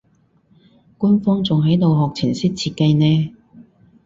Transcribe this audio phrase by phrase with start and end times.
[0.97, 3.35] 官方仲喺度學程式設計呢